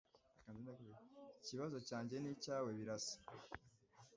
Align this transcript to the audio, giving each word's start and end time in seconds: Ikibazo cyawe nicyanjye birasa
Ikibazo 1.39 1.77
cyawe 1.87 2.15
nicyanjye 2.21 2.71
birasa 2.79 3.15